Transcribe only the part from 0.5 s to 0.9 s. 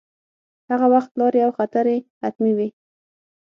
هغه